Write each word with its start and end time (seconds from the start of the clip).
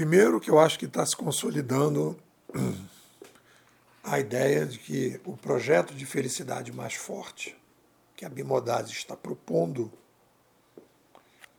Primeiro, 0.00 0.40
que 0.40 0.50
eu 0.50 0.58
acho 0.58 0.78
que 0.78 0.86
está 0.86 1.04
se 1.04 1.14
consolidando 1.14 2.16
a 4.02 4.18
ideia 4.18 4.64
de 4.64 4.78
que 4.78 5.20
o 5.26 5.36
projeto 5.36 5.92
de 5.92 6.06
felicidade 6.06 6.72
mais 6.72 6.94
forte 6.94 7.54
que 8.16 8.24
a 8.24 8.28
Bimodase 8.30 8.92
está 8.92 9.14
propondo 9.14 9.92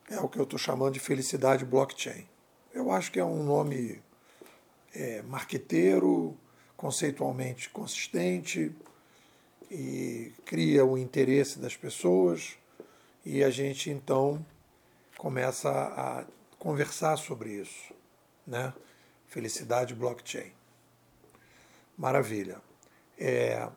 é 0.09 0.19
o 0.19 0.27
que 0.27 0.39
eu 0.39 0.43
estou 0.43 0.57
chamando 0.57 0.95
de 0.95 0.99
felicidade 0.99 1.63
blockchain. 1.63 2.27
Eu 2.73 2.91
acho 2.91 3.11
que 3.11 3.19
é 3.19 3.23
um 3.23 3.43
nome 3.43 4.01
é, 4.95 5.21
marqueteiro, 5.21 6.35
conceitualmente 6.75 7.69
consistente 7.69 8.75
e 9.69 10.33
cria 10.45 10.83
o 10.83 10.97
interesse 10.97 11.59
das 11.59 11.77
pessoas 11.77 12.57
e 13.23 13.43
a 13.43 13.51
gente 13.51 13.91
então 13.91 14.43
começa 15.15 15.69
a 15.69 16.25
conversar 16.57 17.17
sobre 17.17 17.51
isso, 17.51 18.00
né? 18.45 18.73
Felicidade 19.27 19.93
blockchain. 19.95 20.51
Maravilha. 21.97 22.61
É, 23.17 23.69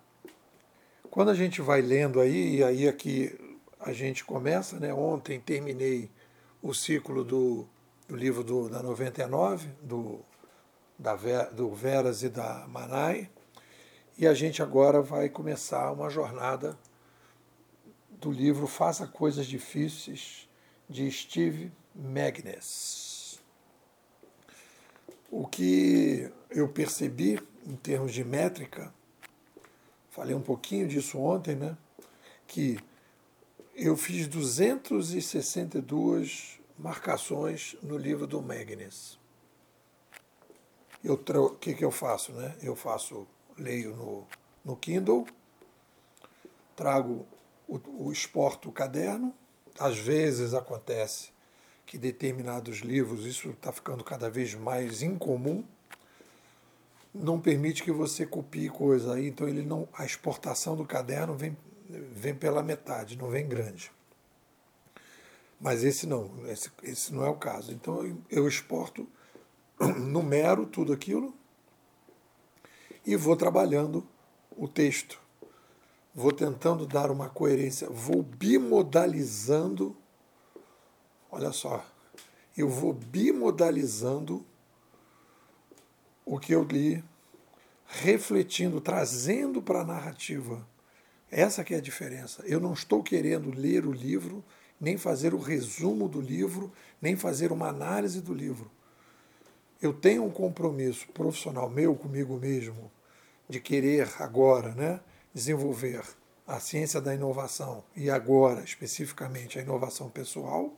quando 1.10 1.30
a 1.30 1.34
gente 1.34 1.60
vai 1.60 1.80
lendo 1.80 2.20
aí, 2.20 2.56
e 2.56 2.64
aí 2.64 2.88
aqui 2.88 3.38
a 3.78 3.92
gente 3.92 4.24
começa, 4.24 4.80
né? 4.80 4.92
Ontem 4.92 5.38
terminei 5.38 6.10
o 6.62 6.72
ciclo 6.72 7.22
do, 7.22 7.66
do 8.08 8.16
livro 8.16 8.42
do, 8.42 8.68
da 8.68 8.82
99, 8.82 9.68
do, 9.82 10.20
da, 10.98 11.14
do 11.52 11.70
Veras 11.74 12.22
e 12.22 12.28
da 12.28 12.66
Manai, 12.66 13.30
e 14.16 14.26
a 14.26 14.32
gente 14.32 14.62
agora 14.62 15.02
vai 15.02 15.28
começar 15.28 15.92
uma 15.92 16.08
jornada 16.08 16.78
do 18.10 18.32
livro 18.32 18.66
Faça 18.66 19.06
Coisas 19.06 19.46
Difíceis, 19.46 20.48
de 20.88 21.10
Steve 21.10 21.70
Magnus. 21.94 23.13
O 25.36 25.48
que 25.48 26.30
eu 26.48 26.68
percebi 26.68 27.42
em 27.66 27.74
termos 27.74 28.14
de 28.14 28.22
métrica, 28.22 28.94
falei 30.08 30.32
um 30.32 30.40
pouquinho 30.40 30.86
disso 30.86 31.18
ontem, 31.18 31.56
né? 31.56 31.76
Que 32.46 32.78
eu 33.74 33.96
fiz 33.96 34.28
262 34.28 36.60
marcações 36.78 37.76
no 37.82 37.98
livro 37.98 38.28
do 38.28 38.40
Magnus. 38.40 39.18
O 41.04 41.16
que, 41.56 41.74
que 41.74 41.84
eu 41.84 41.90
faço? 41.90 42.32
Né? 42.32 42.56
Eu 42.62 42.76
faço, 42.76 43.26
leio 43.58 43.96
no, 43.96 44.24
no 44.64 44.76
Kindle, 44.76 45.26
trago 46.76 47.26
o, 47.66 47.80
o 48.06 48.12
exporto 48.12 48.68
o 48.68 48.72
caderno. 48.72 49.34
Às 49.80 49.98
vezes 49.98 50.54
acontece 50.54 51.33
que 51.86 51.98
determinados 51.98 52.78
livros, 52.78 53.26
isso 53.26 53.50
está 53.50 53.72
ficando 53.72 54.02
cada 54.02 54.30
vez 54.30 54.54
mais 54.54 55.02
incomum, 55.02 55.64
não 57.14 57.40
permite 57.40 57.82
que 57.82 57.92
você 57.92 58.26
copie 58.26 58.68
coisa 58.68 59.14
aí, 59.14 59.28
então 59.28 59.48
ele 59.48 59.62
não, 59.62 59.88
a 59.92 60.04
exportação 60.04 60.74
do 60.74 60.84
caderno 60.84 61.34
vem, 61.34 61.56
vem 61.88 62.34
pela 62.34 62.62
metade, 62.62 63.16
não 63.16 63.28
vem 63.28 63.46
grande. 63.46 63.92
Mas 65.60 65.84
esse 65.84 66.06
não, 66.06 66.30
esse, 66.48 66.70
esse 66.82 67.14
não 67.14 67.24
é 67.24 67.28
o 67.28 67.36
caso. 67.36 67.72
Então 67.72 68.04
eu, 68.04 68.18
eu 68.28 68.48
exporto, 68.48 69.08
numero 69.80 70.66
tudo 70.66 70.92
aquilo 70.92 71.34
e 73.06 73.16
vou 73.16 73.36
trabalhando 73.36 74.06
o 74.56 74.66
texto. 74.66 75.20
Vou 76.14 76.32
tentando 76.32 76.86
dar 76.86 77.10
uma 77.10 77.28
coerência, 77.28 77.88
vou 77.90 78.22
bimodalizando. 78.22 79.96
Olha 81.36 81.50
só, 81.50 81.84
eu 82.56 82.68
vou 82.68 82.92
bimodalizando 82.92 84.46
o 86.24 86.38
que 86.38 86.54
eu 86.54 86.62
li, 86.62 87.02
refletindo, 87.86 88.80
trazendo 88.80 89.60
para 89.60 89.80
a 89.80 89.84
narrativa. 89.84 90.64
Essa 91.28 91.64
que 91.64 91.74
é 91.74 91.78
a 91.78 91.80
diferença. 91.80 92.44
Eu 92.46 92.60
não 92.60 92.72
estou 92.72 93.02
querendo 93.02 93.50
ler 93.50 93.84
o 93.84 93.90
livro, 93.90 94.44
nem 94.80 94.96
fazer 94.96 95.34
o 95.34 95.38
resumo 95.38 96.08
do 96.08 96.20
livro, 96.20 96.72
nem 97.02 97.16
fazer 97.16 97.50
uma 97.50 97.66
análise 97.66 98.20
do 98.20 98.32
livro. 98.32 98.70
Eu 99.82 99.92
tenho 99.92 100.24
um 100.24 100.30
compromisso 100.30 101.08
profissional 101.08 101.68
meu 101.68 101.96
comigo 101.96 102.38
mesmo 102.38 102.92
de 103.48 103.58
querer 103.58 104.08
agora, 104.20 104.72
né, 104.72 105.00
desenvolver 105.34 106.00
a 106.46 106.60
ciência 106.60 107.00
da 107.00 107.12
inovação 107.12 107.82
e 107.96 108.08
agora 108.08 108.62
especificamente 108.62 109.58
a 109.58 109.62
inovação 109.62 110.08
pessoal. 110.08 110.72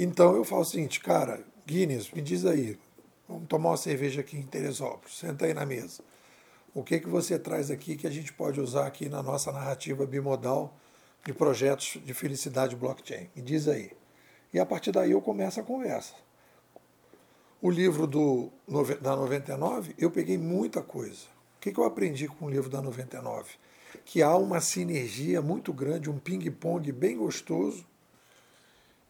Então 0.00 0.36
eu 0.36 0.44
falo 0.44 0.62
o 0.62 0.64
seguinte, 0.64 1.00
cara, 1.00 1.44
Guinness, 1.66 2.12
me 2.12 2.22
diz 2.22 2.46
aí, 2.46 2.78
Vamos 3.28 3.46
tomar 3.46 3.70
uma 3.70 3.76
cerveja 3.76 4.22
aqui 4.22 4.38
em 4.38 4.42
Teresópolis. 4.42 5.18
Senta 5.18 5.44
aí 5.44 5.52
na 5.52 5.66
mesa. 5.66 6.02
O 6.74 6.82
que, 6.82 6.98
que 6.98 7.08
você 7.08 7.38
traz 7.38 7.70
aqui 7.70 7.94
que 7.94 8.06
a 8.06 8.10
gente 8.10 8.32
pode 8.32 8.58
usar 8.58 8.86
aqui 8.86 9.06
na 9.06 9.22
nossa 9.22 9.52
narrativa 9.52 10.06
bimodal 10.06 10.74
de 11.26 11.34
projetos 11.34 11.98
de 12.02 12.14
felicidade 12.14 12.74
blockchain? 12.74 13.28
Me 13.36 13.42
diz 13.42 13.68
aí. 13.68 13.90
E 14.54 14.58
a 14.58 14.64
partir 14.64 14.92
daí 14.92 15.10
eu 15.10 15.20
começo 15.20 15.60
a 15.60 15.62
conversa. 15.62 16.14
O 17.60 17.70
livro 17.70 18.06
do, 18.06 18.50
da 19.02 19.14
99, 19.14 19.94
eu 19.98 20.10
peguei 20.10 20.38
muita 20.38 20.80
coisa. 20.80 21.26
O 21.56 21.60
que, 21.60 21.70
que 21.70 21.78
eu 21.78 21.84
aprendi 21.84 22.28
com 22.28 22.46
o 22.46 22.50
livro 22.50 22.70
da 22.70 22.80
99? 22.80 23.50
Que 24.06 24.22
há 24.22 24.34
uma 24.36 24.60
sinergia 24.62 25.42
muito 25.42 25.70
grande, 25.70 26.08
um 26.08 26.18
ping-pong 26.18 26.90
bem 26.92 27.18
gostoso 27.18 27.84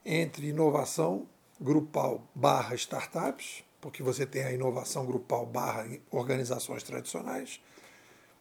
entre 0.04 0.48
inovação 0.48 1.26
grupal 1.60 2.22
barra 2.34 2.74
startups 2.74 3.64
porque 3.80 4.02
você 4.02 4.26
tem 4.26 4.42
a 4.42 4.52
inovação 4.52 5.06
grupal 5.06 5.46
barra 5.46 5.86
organizações 6.10 6.82
tradicionais 6.82 7.60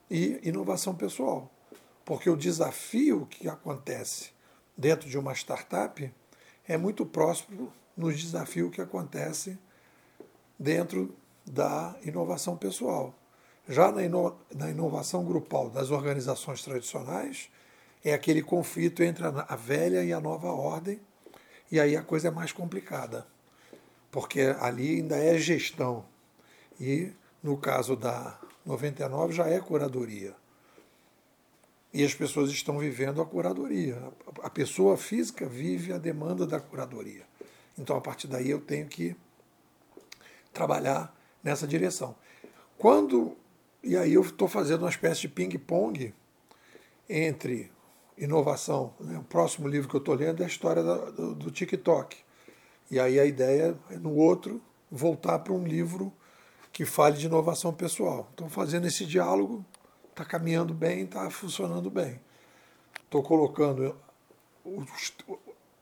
e 0.09 0.40
inovação 0.44 0.96
pessoal. 0.96 1.51
Porque 2.03 2.29
o 2.29 2.35
desafio 2.35 3.28
que 3.29 3.47
acontece 3.47 4.31
dentro 4.75 5.09
de 5.09 5.17
uma 5.17 5.34
startup 5.34 6.12
é 6.67 6.78
muito 6.78 7.06
próximo 7.06 7.72
no 7.96 8.12
desafio 8.12 8.69
que 8.69 8.81
acontece 8.81 9.57
dentro 10.57 11.16
da 11.46 11.96
inovação 12.03 12.57
pessoal. 12.57 13.13
Já 13.67 13.91
na, 13.91 14.03
ino 14.03 14.38
na 14.56 14.69
inovação 14.69 15.25
grupal 15.25 15.69
das 15.69 15.91
organizações 15.91 16.63
tradicionais, 16.63 17.50
é 18.03 18.13
aquele 18.13 18.41
conflito 18.41 19.03
entre 19.03 19.25
a, 19.25 19.46
a 19.50 19.56
velha 19.56 20.03
e 20.03 20.13
a 20.13 20.22
nova 20.22 20.47
ordem, 20.47 21.00
e 21.72 21.79
aí 21.79 21.95
a 21.95 22.01
coisa 22.01 22.29
é 22.29 22.31
mais 22.31 22.51
complicada 22.51 23.25
porque 24.11 24.41
ali 24.59 24.95
ainda 24.95 25.16
é 25.16 25.38
gestão. 25.38 26.05
E 26.79 27.11
no 27.44 27.57
caso 27.57 27.95
da 27.95 28.39
99 28.66 29.33
já 29.33 29.47
é 29.47 29.59
curadoria. 29.59 30.35
E 31.94 32.03
as 32.03 32.13
pessoas 32.13 32.50
estão 32.51 32.78
vivendo 32.79 33.22
a 33.22 33.25
curadoria. 33.25 34.01
A 34.44 34.50
pessoa 34.50 34.97
física 34.97 35.45
vive 35.47 35.94
a 35.94 35.97
demanda 35.97 36.45
da 36.45 36.59
curadoria. 36.59 37.25
Então, 37.78 37.95
a 37.95 38.01
partir 38.01 38.28
daí, 38.28 38.49
eu 38.49 38.59
tenho 38.59 38.88
que 38.88 39.16
trabalhar 40.53 41.16
nessa 41.44 41.67
direção. 41.67 42.16
Quando. 42.78 43.38
E 43.84 43.95
aí, 43.95 44.13
eu 44.13 44.22
estou 44.22 44.47
fazendo 44.47 44.81
uma 44.81 44.89
espécie 44.89 45.22
de 45.22 45.29
ping-pong 45.29 46.13
entre 47.07 47.72
inovação. 48.17 48.94
Né? 49.00 49.17
O 49.17 49.23
próximo 49.23 49.67
livro 49.67 49.88
que 49.89 49.95
eu 49.95 50.00
estou 50.00 50.16
lendo 50.16 50.41
é 50.41 50.45
a 50.45 50.47
história 50.47 50.83
do, 50.83 51.35
do 51.35 51.51
TikTok. 51.51 52.17
E 52.89 53.00
aí 53.00 53.19
a 53.19 53.25
ideia 53.25 53.78
é 53.89 53.97
no 53.97 54.16
outro 54.16 54.61
voltar 54.89 55.39
para 55.39 55.53
um 55.53 55.66
livro 55.66 56.11
que 56.72 56.85
fale 56.85 57.17
de 57.17 57.25
inovação 57.25 57.73
pessoal. 57.73 58.28
Estou 58.31 58.50
fazendo 58.50 58.88
esse 58.88 59.05
diálogo, 59.05 59.66
está 60.09 60.23
caminhando 60.23 60.73
bem, 60.73 61.03
está 61.03 61.29
funcionando 61.29 61.89
bem. 61.89 62.19
Estou 63.03 63.22
colocando 63.22 63.95
os, 64.63 65.13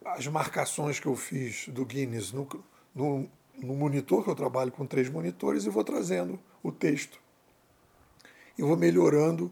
as 0.05 0.27
marcações 0.27 0.99
que 0.99 1.07
eu 1.07 1.15
fiz 1.15 1.67
do 1.69 1.85
Guinness 1.85 2.31
no, 2.31 2.47
no, 2.93 3.29
no 3.55 3.75
monitor, 3.75 4.23
que 4.23 4.29
eu 4.29 4.35
trabalho 4.35 4.71
com 4.71 4.85
três 4.85 5.09
monitores, 5.09 5.65
e 5.65 5.69
vou 5.69 5.83
trazendo 5.83 6.39
o 6.61 6.71
texto. 6.71 7.19
E 8.57 8.61
vou 8.61 8.77
melhorando 8.77 9.51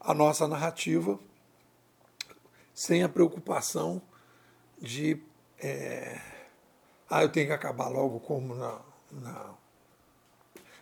a 0.00 0.14
nossa 0.14 0.46
narrativa 0.46 1.18
sem 2.76 3.02
a 3.02 3.08
preocupação 3.08 4.02
de 4.78 5.18
é, 5.58 6.20
ah, 7.08 7.22
eu 7.22 7.30
tenho 7.30 7.46
que 7.46 7.52
acabar 7.54 7.88
logo 7.88 8.20
como 8.20 8.54
na, 8.54 8.78
na, 9.10 9.54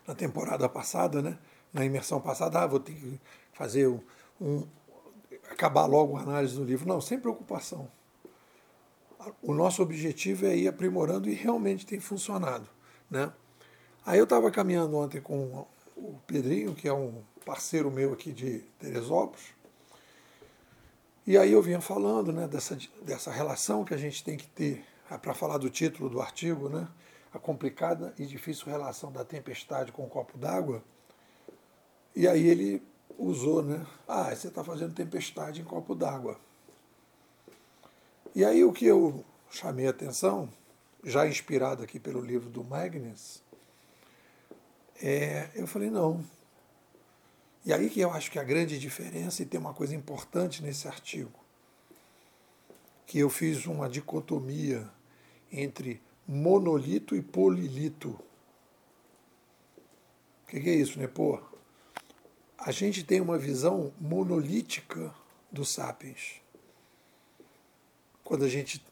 na, 0.09 0.15
temporada 0.17 0.69
passada, 0.69 1.23
né? 1.23 1.39
na 1.73 1.85
imersão 1.85 2.21
passada, 2.21 2.61
ah, 2.61 2.67
vou 2.67 2.81
ter 2.81 2.95
que 2.95 3.21
fazer 3.53 3.87
um, 3.87 4.01
um, 4.41 4.67
acabar 5.53 5.87
logo 5.87 6.17
a 6.17 6.23
análise 6.23 6.57
do 6.57 6.65
livro. 6.65 6.89
Não, 6.89 7.01
sem 7.01 7.21
preocupação. 7.21 7.89
O 9.41 9.55
nosso 9.55 9.81
objetivo 9.81 10.47
é 10.47 10.57
ir 10.57 10.67
aprimorando 10.67 11.31
e 11.31 11.33
realmente 11.33 11.87
tem 11.87 12.01
funcionado. 12.01 12.69
Né? 13.09 13.33
Aí 14.05 14.19
eu 14.19 14.25
estava 14.25 14.51
caminhando 14.51 14.97
ontem 14.97 15.21
com 15.21 15.65
o 15.97 16.19
Pedrinho, 16.27 16.75
que 16.75 16.89
é 16.89 16.93
um 16.93 17.23
parceiro 17.47 17.89
meu 17.89 18.13
aqui 18.13 18.33
de 18.33 18.59
Teresópolis, 18.81 19.55
e 21.27 21.39
aí 21.39 21.53
eu 21.53 21.63
vinha 21.63 21.81
falando 21.81 22.33
né, 22.33 22.47
dessa, 22.47 22.77
dessa 23.03 23.31
relação 23.31 23.85
que 23.85 23.95
a 23.95 23.97
gente 23.97 24.23
tem 24.23 24.37
que 24.37 24.47
ter 24.47 24.85
é 25.11 25.19
para 25.19 25.35
falar 25.35 25.59
do 25.59 25.69
título 25.71 26.09
do 26.09 26.21
artigo, 26.21 26.69
né? 26.69 26.89
A 27.33 27.39
complicada 27.39 28.15
e 28.19 28.25
difícil 28.25 28.67
relação 28.67 29.13
da 29.13 29.25
tempestade 29.25 29.93
com 29.93 30.05
o 30.05 30.09
copo 30.09 30.39
d'água. 30.39 30.83
E 32.17 32.27
aí 32.27 32.47
ele 32.47 32.83
usou, 33.19 33.63
né? 33.63 33.87
Ah, 34.09 34.35
você 34.35 34.49
está 34.49 34.65
fazendo 34.65 34.95
tempestade 34.95 35.61
em 35.61 35.65
copo 35.65 35.95
d'água. 35.95 36.39
E 38.35 38.45
aí 38.45 38.65
o 38.65 38.73
que 38.73 38.87
eu 38.87 39.25
chamei 39.51 39.87
a 39.87 39.91
atenção, 39.91 40.49
já 41.05 41.27
inspirado 41.27 41.83
aqui 41.83 42.01
pelo 42.01 42.21
livro 42.21 42.49
do 42.49 42.65
Magnus, 42.65 43.43
é, 45.03 45.51
eu 45.55 45.67
falei, 45.67 45.91
não. 45.91 46.25
E 47.65 47.73
aí 47.73 47.89
que 47.89 48.01
eu 48.01 48.11
acho 48.11 48.31
que 48.31 48.39
a 48.39 48.45
grande 48.45 48.79
diferença, 48.79 49.43
e 49.43 49.47
tem 49.47 49.59
uma 49.59 49.73
coisa 49.73 49.95
importante 49.95 50.63
nesse 50.63 50.87
artigo, 50.87 51.33
que 53.07 53.19
eu 53.19 53.31
fiz 53.31 53.67
uma 53.67 53.89
dicotomia 53.89 54.89
entre 55.51 56.03
monolito 56.27 57.17
e 57.17 57.23
polilito. 57.23 58.19
O 60.43 60.49
que, 60.49 60.61
que 60.61 60.69
é 60.69 60.75
isso, 60.75 60.99
né? 60.99 61.07
Pô, 61.07 61.41
a 62.59 62.71
gente 62.71 63.03
tem 63.03 63.21
uma 63.21 63.39
visão 63.39 63.93
monolítica 64.01 65.15
do 65.51 65.65
sapiens. 65.65 66.41
Quando 68.23 68.45
a 68.45 68.49
gente 68.49 68.85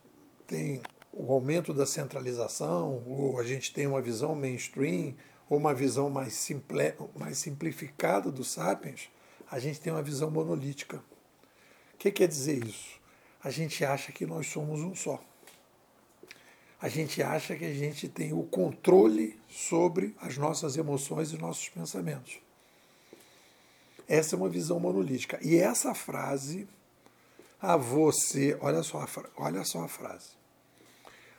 tem 0.46 0.82
o 1.12 1.32
aumento 1.32 1.74
da 1.74 1.84
centralização, 1.84 3.02
ou 3.06 3.38
a 3.38 3.44
gente 3.44 3.72
tem 3.72 3.86
uma 3.86 4.00
visão 4.00 4.34
mainstream, 4.34 5.14
ou 5.48 5.58
uma 5.58 5.74
visão 5.74 6.08
mais, 6.08 6.34
simple, 6.34 6.94
mais 7.18 7.38
simplificada 7.38 8.30
do 8.30 8.44
sapiens, 8.44 9.08
a 9.50 9.58
gente 9.58 9.80
tem 9.80 9.92
uma 9.92 10.02
visão 10.02 10.30
monolítica. 10.30 11.02
O 11.94 11.96
que 11.98 12.10
quer 12.10 12.28
dizer 12.28 12.64
isso? 12.64 13.00
A 13.44 13.50
gente 13.50 13.84
acha 13.84 14.12
que 14.12 14.24
nós 14.24 14.46
somos 14.46 14.80
um 14.80 14.94
só. 14.94 15.22
A 16.80 16.88
gente 16.88 17.22
acha 17.22 17.54
que 17.54 17.64
a 17.64 17.74
gente 17.74 18.08
tem 18.08 18.32
o 18.32 18.42
controle 18.42 19.38
sobre 19.48 20.16
as 20.20 20.36
nossas 20.36 20.76
emoções 20.76 21.32
e 21.32 21.38
nossos 21.38 21.68
pensamentos. 21.68 22.40
Essa 24.08 24.34
é 24.34 24.38
uma 24.38 24.48
visão 24.48 24.80
monolítica. 24.80 25.38
E 25.42 25.56
essa 25.56 25.94
frase, 25.94 26.68
a 27.60 27.76
você, 27.76 28.56
olha 28.60 28.82
só, 28.82 29.06
olha 29.36 29.64
só 29.64 29.84
a 29.84 29.88
frase. 29.88 30.30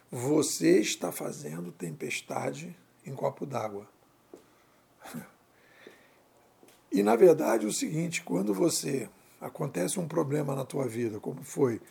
Você 0.10 0.80
está 0.80 1.12
fazendo 1.12 1.72
tempestade 1.72 2.76
em 3.06 3.14
copo 3.14 3.46
d'água. 3.46 3.88
E 6.92 7.02
na 7.02 7.16
verdade 7.16 7.66
é 7.66 7.68
o 7.68 7.74
seguinte, 7.74 8.24
quando 8.24 8.54
você 8.54 9.10
acontece 9.42 10.00
um 10.00 10.08
problema 10.08 10.56
na 10.56 10.64
tua 10.64 10.88
vida, 10.88 11.20
como 11.20 11.44
foi 11.44 11.82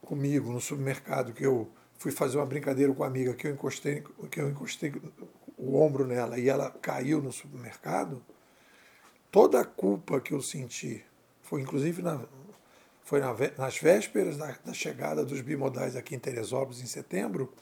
comigo 0.00 0.52
no 0.52 0.60
supermercado, 0.60 1.32
que 1.32 1.44
eu 1.44 1.68
fui 1.98 2.12
fazer 2.12 2.38
uma 2.38 2.46
brincadeira 2.46 2.92
com 2.94 3.02
a 3.02 3.06
amiga 3.08 3.34
que 3.34 3.48
eu 3.48 3.50
encostei, 3.50 4.04
que 4.30 4.40
eu 4.40 4.48
encostei 4.48 4.94
o 5.56 5.76
ombro 5.76 6.06
nela 6.06 6.38
e 6.38 6.48
ela 6.48 6.70
caiu 6.70 7.20
no 7.20 7.32
supermercado, 7.32 8.22
toda 9.30 9.60
a 9.60 9.64
culpa 9.64 10.20
que 10.20 10.32
eu 10.32 10.40
senti, 10.40 11.04
foi 11.42 11.60
inclusive 11.60 12.00
na, 12.00 12.24
foi 13.02 13.20
na, 13.20 13.34
nas 13.56 13.78
vésperas 13.78 14.36
da, 14.36 14.56
da, 14.64 14.72
chegada 14.72 15.24
dos 15.24 15.40
bimodais 15.40 15.96
aqui 15.96 16.14
em 16.14 16.18
Teresópolis, 16.18 16.80
em 16.80 16.86
setembro, 16.86 17.52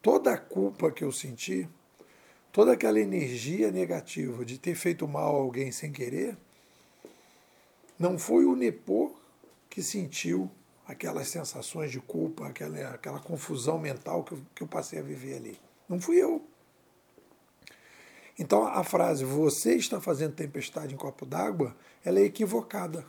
toda 0.00 0.32
a 0.32 0.38
culpa 0.38 0.90
que 0.92 1.02
eu 1.02 1.10
senti, 1.10 1.68
toda 2.52 2.72
aquela 2.72 3.00
energia 3.00 3.70
negativa 3.70 4.44
de 4.44 4.58
ter 4.58 4.74
feito 4.74 5.06
mal 5.06 5.36
a 5.36 5.38
alguém 5.40 5.70
sem 5.70 5.92
querer, 5.92 6.36
não 7.98 8.18
foi 8.18 8.44
o 8.44 8.56
Nepô 8.56 9.14
que 9.68 9.82
sentiu 9.82 10.50
aquelas 10.86 11.28
sensações 11.28 11.92
de 11.92 12.00
culpa, 12.00 12.48
aquela, 12.48 12.94
aquela 12.94 13.20
confusão 13.20 13.78
mental 13.78 14.24
que 14.24 14.32
eu, 14.32 14.42
que 14.54 14.62
eu 14.62 14.66
passei 14.66 14.98
a 14.98 15.02
viver 15.02 15.36
ali. 15.36 15.60
Não 15.88 16.00
fui 16.00 16.16
eu. 16.16 16.44
Então 18.38 18.66
a 18.66 18.82
frase 18.82 19.24
você 19.24 19.74
está 19.74 20.00
fazendo 20.00 20.34
tempestade 20.34 20.94
em 20.94 20.96
copo 20.96 21.26
d'água, 21.26 21.76
ela 22.04 22.18
é 22.18 22.24
equivocada. 22.24 23.04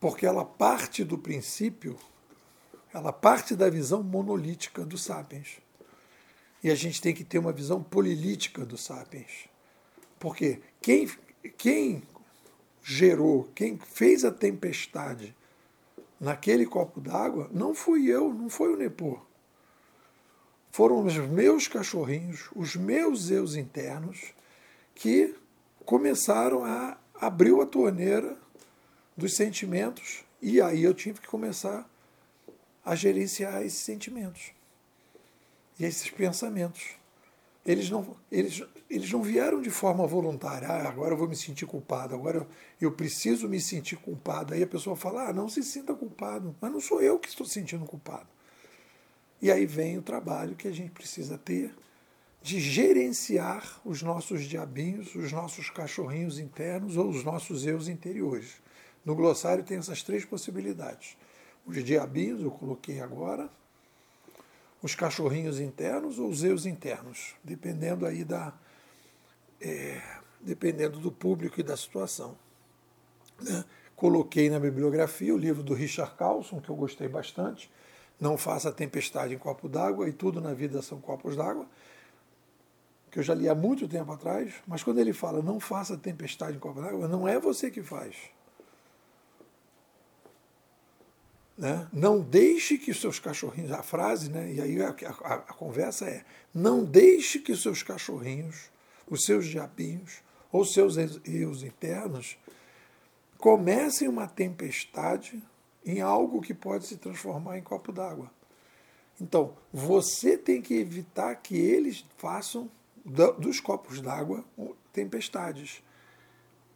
Porque 0.00 0.26
ela 0.26 0.44
parte 0.44 1.04
do 1.04 1.16
princípio, 1.16 1.96
ela 2.92 3.12
parte 3.12 3.54
da 3.54 3.70
visão 3.70 4.02
monolítica 4.02 4.84
do 4.84 4.98
sapiens. 4.98 5.58
E 6.62 6.70
a 6.70 6.74
gente 6.74 7.00
tem 7.00 7.14
que 7.14 7.24
ter 7.24 7.38
uma 7.38 7.52
visão 7.52 7.82
polilítica 7.82 8.64
do 8.64 8.76
sapiens. 8.76 9.48
Porque 10.18 10.60
quem, 10.80 11.10
quem 11.58 12.02
gerou, 12.82 13.50
quem 13.54 13.78
fez 13.78 14.24
a 14.24 14.30
tempestade 14.30 15.34
naquele 16.20 16.64
copo 16.66 17.00
d'água 17.00 17.50
não 17.52 17.74
fui 17.74 18.06
eu, 18.06 18.32
não 18.32 18.48
foi 18.48 18.72
o 18.72 18.76
Nepô 18.76 19.20
foram 20.72 21.04
os 21.04 21.14
meus 21.18 21.68
cachorrinhos, 21.68 22.48
os 22.56 22.74
meus 22.74 23.30
eus 23.30 23.54
internos, 23.54 24.32
que 24.94 25.34
começaram 25.84 26.64
a 26.64 26.96
abrir 27.20 27.54
a 27.60 27.66
torneira 27.66 28.36
dos 29.14 29.36
sentimentos 29.36 30.24
e 30.40 30.60
aí 30.60 30.82
eu 30.82 30.94
tive 30.94 31.20
que 31.20 31.28
começar 31.28 31.88
a 32.82 32.94
gerenciar 32.94 33.62
esses 33.62 33.80
sentimentos 33.80 34.52
e 35.82 35.84
esses 35.84 36.08
pensamentos. 36.10 36.90
Eles 37.66 37.90
não, 37.90 38.16
eles, 38.30 38.62
eles 38.88 39.10
não 39.10 39.22
vieram 39.22 39.60
de 39.60 39.70
forma 39.70 40.06
voluntária. 40.06 40.68
Ah, 40.68 40.88
agora 40.88 41.14
eu 41.14 41.18
vou 41.18 41.28
me 41.28 41.34
sentir 41.34 41.66
culpado, 41.66 42.14
agora 42.14 42.38
eu, 42.38 42.46
eu 42.80 42.92
preciso 42.92 43.48
me 43.48 43.60
sentir 43.60 43.96
culpado. 43.96 44.54
Aí 44.54 44.62
a 44.62 44.66
pessoa 44.66 44.94
fala: 44.94 45.28
ah, 45.28 45.32
não 45.32 45.48
se 45.48 45.62
sinta 45.62 45.92
culpado. 45.94 46.54
Mas 46.60 46.72
não 46.72 46.80
sou 46.80 47.00
eu 47.02 47.18
que 47.18 47.28
estou 47.28 47.46
sentindo 47.46 47.84
culpado. 47.84 48.28
E 49.40 49.50
aí 49.50 49.66
vem 49.66 49.98
o 49.98 50.02
trabalho 50.02 50.54
que 50.54 50.68
a 50.68 50.72
gente 50.72 50.92
precisa 50.92 51.36
ter 51.36 51.74
de 52.40 52.60
gerenciar 52.60 53.80
os 53.84 54.02
nossos 54.02 54.44
diabinhos, 54.44 55.14
os 55.14 55.32
nossos 55.32 55.68
cachorrinhos 55.70 56.38
internos 56.38 56.96
ou 56.96 57.08
os 57.08 57.24
nossos 57.24 57.66
eus 57.66 57.88
interiores. 57.88 58.60
No 59.04 59.16
glossário 59.16 59.64
tem 59.64 59.78
essas 59.78 60.02
três 60.02 60.24
possibilidades. 60.24 61.16
Os 61.66 61.82
diabinhos, 61.84 62.40
eu 62.40 62.50
coloquei 62.50 63.00
agora, 63.00 63.50
os 64.82 64.94
cachorrinhos 64.94 65.60
internos 65.60 66.18
ou 66.18 66.28
os 66.28 66.42
eus 66.42 66.66
internos, 66.66 67.34
dependendo 67.42 68.04
aí 68.04 68.24
da. 68.24 68.52
É, 69.60 70.02
dependendo 70.40 70.98
do 70.98 71.12
público 71.12 71.60
e 71.60 71.62
da 71.62 71.76
situação. 71.76 72.36
Né? 73.40 73.64
Coloquei 73.94 74.50
na 74.50 74.58
bibliografia 74.58 75.32
o 75.32 75.38
livro 75.38 75.62
do 75.62 75.72
Richard 75.72 76.16
Carlson, 76.16 76.60
que 76.60 76.68
eu 76.68 76.74
gostei 76.74 77.06
bastante, 77.06 77.70
não 78.20 78.36
faça 78.36 78.72
tempestade 78.72 79.34
em 79.34 79.38
copo 79.38 79.68
d'água 79.68 80.08
e 80.08 80.12
tudo 80.12 80.40
na 80.40 80.52
vida 80.52 80.82
são 80.82 81.00
copos 81.00 81.36
d'água, 81.36 81.66
que 83.08 83.20
eu 83.20 83.22
já 83.22 83.34
li 83.34 83.48
há 83.48 83.54
muito 83.54 83.86
tempo 83.86 84.10
atrás, 84.10 84.54
mas 84.66 84.82
quando 84.82 84.98
ele 84.98 85.12
fala 85.12 85.40
não 85.40 85.60
faça 85.60 85.96
tempestade 85.96 86.56
em 86.56 86.58
copo 86.58 86.80
d'água, 86.80 87.06
não 87.06 87.28
é 87.28 87.38
você 87.38 87.70
que 87.70 87.82
faz. 87.82 88.16
Né? 91.62 91.86
Não 91.92 92.20
deixe 92.20 92.76
que 92.76 92.90
os 92.90 93.00
seus 93.00 93.20
cachorrinhos, 93.20 93.70
a 93.70 93.84
frase, 93.84 94.28
né? 94.28 94.52
e 94.52 94.60
aí 94.60 94.82
a, 94.82 94.88
a, 94.88 95.34
a 95.34 95.54
conversa 95.54 96.06
é: 96.06 96.24
não 96.52 96.84
deixe 96.84 97.38
que 97.38 97.52
os 97.52 97.62
seus 97.62 97.84
cachorrinhos, 97.84 98.68
os 99.08 99.22
seus 99.24 99.46
diabinhos, 99.46 100.24
ou 100.50 100.64
seus 100.64 100.96
erros 100.96 101.62
internos 101.62 102.36
comecem 103.38 104.08
uma 104.08 104.26
tempestade 104.26 105.40
em 105.86 106.00
algo 106.00 106.42
que 106.42 106.52
pode 106.52 106.84
se 106.84 106.96
transformar 106.96 107.56
em 107.58 107.62
copo 107.62 107.92
d'água. 107.92 108.28
Então, 109.20 109.54
você 109.72 110.36
tem 110.36 110.60
que 110.60 110.74
evitar 110.74 111.32
que 111.36 111.56
eles 111.56 112.04
façam 112.16 112.68
dos 113.38 113.60
copos 113.60 114.00
d'água 114.00 114.44
tempestades. 114.92 115.80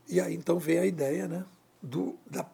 E 0.09 0.21
aí 0.21 0.37
então 0.37 0.61
vem 0.61 0.78
a 0.78 0.87
ideia 0.87 1.26
né, 1.26 1.45
do, 1.83 2.16
da, 2.31 2.47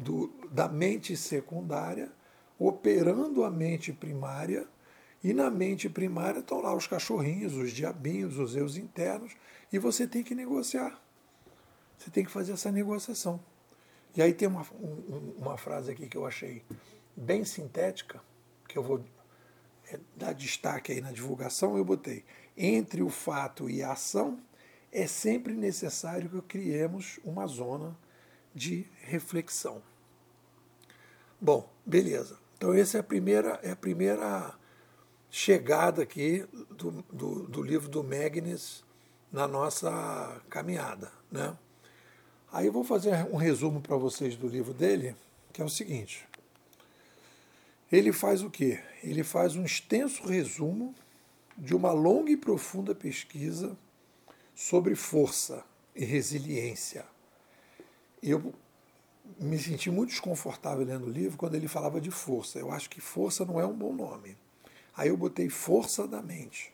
do, 0.00 0.32
da 0.50 0.68
mente 0.68 1.16
secundária 1.16 2.10
operando 2.58 3.44
a 3.44 3.50
mente 3.50 3.92
primária, 3.92 4.68
e 5.22 5.32
na 5.32 5.50
mente 5.50 5.88
primária 5.88 6.38
estão 6.38 6.60
lá 6.60 6.74
os 6.74 6.86
cachorrinhos, 6.86 7.54
os 7.54 7.72
diabinhos, 7.72 8.38
os 8.38 8.54
eus 8.54 8.76
internos, 8.76 9.32
e 9.72 9.78
você 9.78 10.06
tem 10.06 10.22
que 10.22 10.34
negociar. 10.34 11.00
Você 11.98 12.10
tem 12.10 12.24
que 12.24 12.30
fazer 12.30 12.52
essa 12.52 12.70
negociação. 12.70 13.40
E 14.16 14.22
aí 14.22 14.32
tem 14.32 14.46
uma, 14.46 14.64
uma 15.36 15.56
frase 15.56 15.90
aqui 15.90 16.08
que 16.08 16.16
eu 16.16 16.26
achei 16.26 16.64
bem 17.16 17.44
sintética, 17.44 18.20
que 18.68 18.76
eu 18.76 18.82
vou 18.82 19.04
é, 19.90 19.98
dar 20.16 20.32
destaque 20.32 20.92
aí 20.92 21.00
na 21.00 21.12
divulgação, 21.12 21.76
eu 21.76 21.84
botei. 21.84 22.24
Entre 22.56 23.02
o 23.02 23.08
fato 23.08 23.70
e 23.70 23.82
a 23.82 23.92
ação, 23.92 24.40
é 24.92 25.06
sempre 25.06 25.54
necessário 25.54 26.28
que 26.28 26.42
criemos 26.42 27.18
uma 27.24 27.46
zona 27.46 27.96
de 28.54 28.86
reflexão. 29.00 29.82
Bom, 31.40 31.68
beleza. 31.84 32.38
Então 32.56 32.72
essa 32.72 32.98
é 32.98 33.00
a 33.00 33.04
primeira, 33.04 33.58
é 33.62 33.72
a 33.72 33.76
primeira 33.76 34.54
chegada 35.30 36.02
aqui 36.02 36.46
do, 36.70 37.02
do, 37.12 37.48
do 37.48 37.62
livro 37.62 37.88
do 37.88 38.04
Magnus 38.04 38.84
na 39.32 39.48
nossa 39.48 40.40
caminhada. 40.50 41.10
Né? 41.30 41.56
Aí 42.52 42.66
eu 42.66 42.72
vou 42.72 42.84
fazer 42.84 43.26
um 43.32 43.36
resumo 43.36 43.80
para 43.80 43.96
vocês 43.96 44.36
do 44.36 44.46
livro 44.46 44.74
dele, 44.74 45.16
que 45.52 45.62
é 45.62 45.64
o 45.64 45.70
seguinte. 45.70 46.28
ele 47.90 48.12
faz 48.12 48.42
o 48.42 48.50
quê? 48.50 48.78
Ele 49.02 49.24
faz 49.24 49.56
um 49.56 49.64
extenso 49.64 50.26
resumo 50.26 50.94
de 51.56 51.74
uma 51.74 51.92
longa 51.92 52.30
e 52.30 52.36
profunda 52.36 52.94
pesquisa 52.94 53.76
sobre 54.54 54.94
força 54.94 55.64
e 55.96 56.04
resiliência. 56.04 57.04
Eu 58.22 58.54
me 59.40 59.58
senti 59.58 59.90
muito 59.90 60.10
desconfortável 60.10 60.84
lendo 60.84 61.06
o 61.06 61.10
livro 61.10 61.36
quando 61.36 61.54
ele 61.54 61.68
falava 61.68 62.00
de 62.00 62.10
força. 62.10 62.58
Eu 62.58 62.70
acho 62.70 62.88
que 62.88 63.00
força 63.00 63.44
não 63.44 63.60
é 63.60 63.66
um 63.66 63.76
bom 63.76 63.92
nome. 63.92 64.36
Aí 64.96 65.08
eu 65.08 65.16
botei 65.16 65.48
força 65.48 66.06
da 66.06 66.22
mente. 66.22 66.72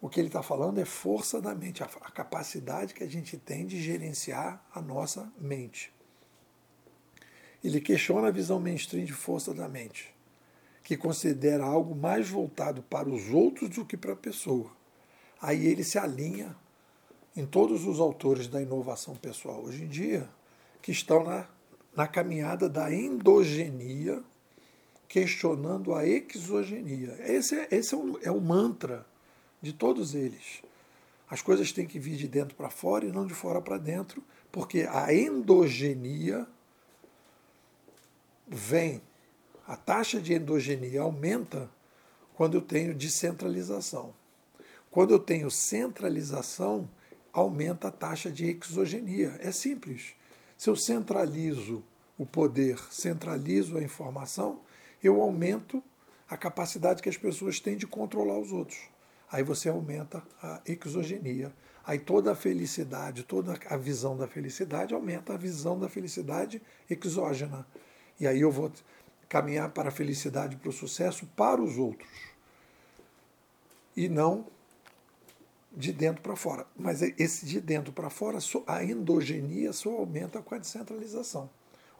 O 0.00 0.08
que 0.08 0.20
ele 0.20 0.28
está 0.28 0.42
falando 0.42 0.78
é 0.78 0.84
força 0.84 1.40
da 1.40 1.54
mente, 1.54 1.82
a, 1.82 1.86
capacidade 1.86 2.94
que 2.94 3.02
a 3.02 3.08
gente 3.08 3.36
tem 3.36 3.66
de 3.66 3.82
gerenciar 3.82 4.64
a 4.72 4.80
nossa 4.80 5.30
mente. 5.38 5.92
Ele 7.62 7.80
questiona 7.80 8.28
a 8.28 8.30
visão 8.30 8.60
mainstream 8.60 9.04
de 9.04 9.12
força 9.12 9.52
da 9.52 9.68
mente, 9.68 10.14
que 10.84 10.96
considera 10.96 11.64
algo 11.64 11.96
mais 11.96 12.28
voltado 12.28 12.80
para 12.82 13.08
os 13.08 13.28
outros 13.30 13.70
do 13.70 13.84
que 13.84 13.96
para 13.96 14.12
a 14.12 14.16
pessoa. 14.16 14.70
Aí 15.42 15.66
ele 15.66 15.82
se 15.82 15.98
alinha 15.98 16.56
em 17.38 17.46
todos 17.46 17.86
os 17.86 18.00
autores 18.00 18.48
da 18.48 18.60
inovação 18.60 19.14
pessoal 19.14 19.62
hoje 19.62 19.84
em 19.84 19.86
dia, 19.86 20.28
que 20.82 20.90
estão 20.90 21.22
na, 21.22 21.46
na 21.94 22.08
caminhada 22.08 22.68
da 22.68 22.92
endogenia, 22.92 24.24
questionando 25.06 25.94
a 25.94 26.04
exogenia. 26.04 27.16
Esse, 27.20 27.54
é, 27.54 27.68
esse 27.70 27.94
é, 27.94 27.96
o, 27.96 28.18
é 28.24 28.30
o 28.32 28.40
mantra 28.40 29.06
de 29.62 29.72
todos 29.72 30.16
eles. 30.16 30.62
As 31.30 31.40
coisas 31.40 31.70
têm 31.70 31.86
que 31.86 32.00
vir 32.00 32.16
de 32.16 32.26
dentro 32.26 32.56
para 32.56 32.70
fora 32.70 33.04
e 33.04 33.12
não 33.12 33.24
de 33.24 33.34
fora 33.34 33.62
para 33.62 33.78
dentro, 33.78 34.20
porque 34.50 34.88
a 34.90 35.14
endogenia 35.14 36.44
vem, 38.48 39.00
a 39.64 39.76
taxa 39.76 40.20
de 40.20 40.34
endogenia 40.34 41.02
aumenta 41.02 41.70
quando 42.34 42.56
eu 42.56 42.62
tenho 42.62 42.92
descentralização. 42.92 44.12
Quando 44.90 45.14
eu 45.14 45.20
tenho 45.20 45.48
centralização, 45.52 46.90
aumenta 47.32 47.88
a 47.88 47.92
taxa 47.92 48.30
de 48.30 48.46
exogenia. 48.46 49.36
É 49.40 49.52
simples. 49.52 50.14
Se 50.56 50.68
eu 50.68 50.76
centralizo 50.76 51.82
o 52.16 52.26
poder, 52.26 52.78
centralizo 52.90 53.78
a 53.78 53.82
informação, 53.82 54.60
eu 55.02 55.20
aumento 55.20 55.82
a 56.28 56.36
capacidade 56.36 57.02
que 57.02 57.08
as 57.08 57.16
pessoas 57.16 57.60
têm 57.60 57.76
de 57.76 57.86
controlar 57.86 58.38
os 58.38 58.52
outros. 58.52 58.78
Aí 59.30 59.42
você 59.42 59.68
aumenta 59.68 60.22
a 60.42 60.60
exogenia. 60.66 61.52
Aí 61.86 61.98
toda 61.98 62.32
a 62.32 62.34
felicidade, 62.34 63.22
toda 63.22 63.58
a 63.66 63.76
visão 63.76 64.16
da 64.16 64.26
felicidade 64.26 64.92
aumenta 64.92 65.34
a 65.34 65.36
visão 65.36 65.78
da 65.78 65.88
felicidade 65.88 66.60
exógena. 66.90 67.66
E 68.20 68.26
aí 68.26 68.40
eu 68.40 68.50
vou 68.50 68.70
caminhar 69.28 69.70
para 69.70 69.88
a 69.88 69.92
felicidade, 69.92 70.56
para 70.56 70.68
o 70.68 70.72
sucesso 70.72 71.26
para 71.36 71.62
os 71.62 71.78
outros. 71.78 72.10
E 73.96 74.08
não 74.08 74.46
de 75.78 75.92
dentro 75.92 76.20
para 76.20 76.34
fora. 76.34 76.66
Mas 76.76 77.00
esse 77.00 77.46
de 77.46 77.60
dentro 77.60 77.92
para 77.92 78.10
fora, 78.10 78.38
a 78.66 78.84
endogenia 78.84 79.72
só 79.72 79.90
aumenta 79.90 80.42
com 80.42 80.56
a 80.56 80.58
descentralização. 80.58 81.48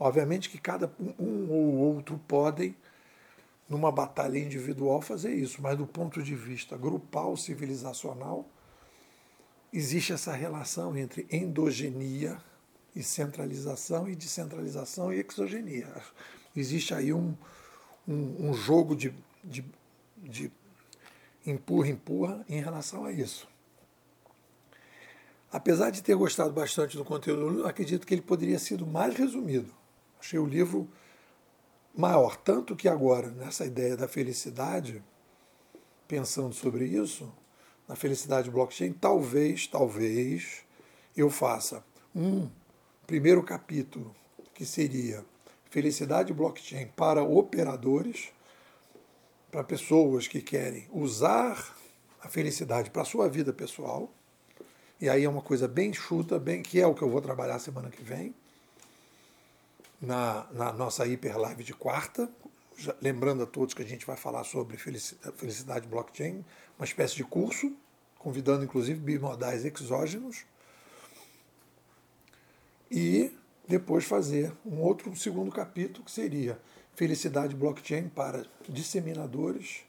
Obviamente 0.00 0.50
que 0.50 0.58
cada 0.58 0.92
um 1.18 1.49
ou 1.49 1.75
outro 1.76 2.20
podem, 2.26 2.75
numa 3.68 3.92
batalha 3.92 4.37
individual, 4.37 5.00
fazer 5.00 5.32
isso, 5.32 5.62
mas 5.62 5.78
do 5.78 5.87
ponto 5.87 6.20
de 6.20 6.35
vista 6.35 6.76
grupal, 6.76 7.37
civilizacional, 7.37 8.49
existe 9.73 10.12
essa 10.12 10.32
relação 10.32 10.97
entre 10.97 11.28
endogenia 11.30 12.37
e 12.97 13.02
centralização, 13.02 14.08
e 14.08 14.16
descentralização 14.16 15.12
e 15.12 15.25
exogenia. 15.25 16.02
Existe 16.56 16.94
aí 16.94 17.12
um, 17.12 17.37
um, 18.08 18.49
um 18.49 18.54
jogo 18.54 18.97
de, 18.97 19.14
de, 19.44 19.64
de 20.16 20.50
empurra-empurra 21.47 22.44
em 22.49 22.61
relação 22.61 23.04
a 23.04 23.12
isso. 23.12 23.47
Apesar 25.50 25.90
de 25.90 26.02
ter 26.02 26.14
gostado 26.14 26.52
bastante 26.52 26.97
do 26.97 27.05
conteúdo, 27.05 27.67
acredito 27.67 28.07
que 28.07 28.12
ele 28.12 28.21
poderia 28.21 28.59
sido 28.59 28.87
mais 28.87 29.14
resumido. 29.14 29.73
Achei 30.21 30.38
o 30.38 30.45
livro 30.45 30.88
maior, 31.95 32.37
tanto 32.37 32.76
que 32.76 32.88
agora, 32.88 33.31
nessa 33.31 33.64
ideia 33.64 33.97
da 33.97 34.07
felicidade, 34.07 35.02
pensando 36.07 36.55
sobre 36.55 36.85
isso, 36.85 37.33
na 37.88 37.97
felicidade 37.97 38.50
blockchain, 38.50 38.93
talvez, 38.93 39.67
talvez 39.67 40.64
eu 41.17 41.31
faça 41.31 41.83
um 42.14 42.49
primeiro 43.07 43.43
capítulo 43.43 44.14
que 44.52 44.67
seria 44.67 45.25
felicidade 45.71 46.33
blockchain 46.33 46.88
para 46.88 47.23
operadores, 47.23 48.28
para 49.50 49.64
pessoas 49.64 50.28
que 50.28 50.43
querem 50.43 50.87
usar 50.93 51.75
a 52.21 52.28
felicidade 52.28 52.90
para 52.90 53.02
a 53.02 53.07
sua 53.07 53.28
vida 53.28 53.52
pessoal 53.52 54.12
e 55.00 55.09
aí 55.09 55.25
é 55.25 55.28
uma 55.28 55.43
coisa 55.43 55.69
bem 55.69 55.93
chuta, 55.93 56.38
bem 56.38 56.61
que 56.61 56.81
é 56.81 56.87
o 56.87 56.95
que 56.95 57.02
eu 57.02 57.11
vou 57.11 57.21
trabalhar 57.21 57.59
semana 57.61 57.88
que 57.88 58.02
vem, 58.02 58.35
na, 60.00 60.47
na 60.52 60.73
nossa 60.73 61.07
hiper 61.07 61.38
live 61.38 61.62
de 61.62 61.73
quarta. 61.73 62.28
Já, 62.76 62.95
lembrando 63.00 63.43
a 63.43 63.47
todos 63.47 63.75
que 63.75 63.83
a 63.83 63.87
gente 63.87 64.05
vai 64.05 64.17
falar 64.17 64.45
sobre 64.45 64.76
felicidade 64.76 65.87
blockchain, 65.87 66.45
uma 66.78 66.85
espécie 66.85 67.14
de 67.14 67.25
curso, 67.25 67.73
convidando 68.19 68.64
inclusive 68.64 68.99
bimodais 68.99 69.64
exógenos. 69.64 70.45
E 72.90 73.33
depois 73.69 74.05
fazer 74.05 74.52
um 74.64 74.81
outro 74.81 75.11
um 75.11 75.17
segundo 75.17 75.52
capítulo 75.52 76.05
que 76.05 76.11
seria 76.11 76.59
felicidade 76.95 77.55
blockchain 77.55 78.09
para 78.09 78.45
disseminadores 78.69 79.85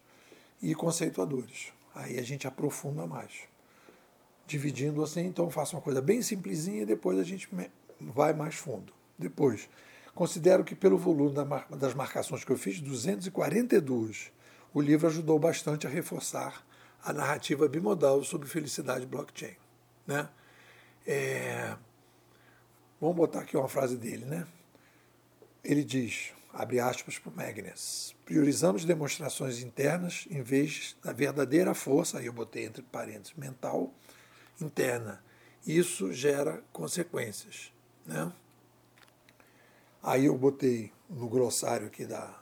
e 0.62 0.76
conceituadores. 0.76 1.72
Aí 1.96 2.20
a 2.20 2.24
gente 2.24 2.48
aprofunda 2.48 3.08
mais 3.08 3.50
dividindo 4.50 5.04
assim, 5.04 5.22
então 5.22 5.50
faço 5.50 5.76
uma 5.76 5.82
coisa 5.82 6.02
bem 6.02 6.22
simplesinha 6.22 6.82
e 6.82 6.86
depois 6.86 7.20
a 7.20 7.24
gente 7.24 7.48
vai 8.02 8.34
mais 8.34 8.56
fundo. 8.56 8.92
Depois, 9.18 9.70
considero 10.16 10.64
que 10.64 10.74
pelo 10.74 10.98
volume 10.98 11.36
das 11.78 11.94
marcações 11.94 12.44
que 12.44 12.52
eu 12.52 12.58
fiz, 12.58 12.82
242, 12.82 14.32
o 14.74 14.82
livro 14.82 15.08
ajudou 15.08 15.38
bastante 15.38 15.86
a 15.86 15.90
reforçar 15.90 16.66
a 17.04 17.14
narrativa 17.14 17.68
bimodal 17.68 18.24
sobre 18.24 18.48
felicidade 18.48 19.06
blockchain. 19.06 19.56
Né? 20.08 20.28
É... 21.06 21.78
Vamos 23.00 23.16
botar 23.16 23.42
aqui 23.42 23.56
uma 23.56 23.70
frase 23.70 23.98
dele, 23.98 24.26
né? 24.26 24.46
Ele 25.64 25.84
diz, 25.84 26.34
abre 26.54 26.80
aspas 26.80 27.20
para 27.20 27.32
o 27.32 27.36
Magnus, 27.36 28.16
priorizamos 28.26 28.84
demonstrações 28.84 29.62
internas 29.62 30.28
em 30.30 30.42
vez 30.42 30.98
da 31.04 31.14
verdadeira 31.14 31.74
força, 31.74 32.18
aí 32.18 32.26
eu 32.26 32.34
botei 32.34 32.66
entre 32.66 32.82
parênteses, 32.82 33.34
mental, 33.38 33.94
interna. 34.62 35.24
Isso 35.66 36.12
gera 36.14 36.64
consequências. 36.72 37.72
Né? 38.06 38.32
Aí 40.02 40.26
eu 40.26 40.38
botei 40.38 40.92
no 41.10 41.28
glossário 41.28 41.88
aqui 41.88 42.06
da, 42.06 42.34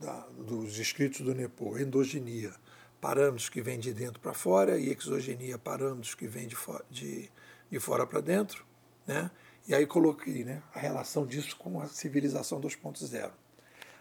da, 0.00 0.26
dos 0.38 0.78
escritos 0.78 1.20
do 1.20 1.34
Nepo, 1.34 1.78
endogenia, 1.78 2.52
parâmetros 3.00 3.48
que 3.48 3.60
vêm 3.60 3.78
de 3.78 3.92
dentro 3.92 4.20
para 4.20 4.32
fora, 4.32 4.78
e 4.78 4.90
exogenia, 4.90 5.58
parâmetros 5.58 6.14
que 6.14 6.26
vêm 6.26 6.46
de, 6.46 6.56
de, 6.90 7.30
de 7.70 7.80
fora 7.80 8.06
para 8.06 8.20
dentro. 8.20 8.64
Né? 9.06 9.30
E 9.66 9.74
aí 9.74 9.86
coloquei 9.86 10.44
né, 10.44 10.62
a 10.74 10.78
relação 10.78 11.26
disso 11.26 11.56
com 11.56 11.80
a 11.80 11.86
civilização 11.86 12.60
2.0. 12.60 13.30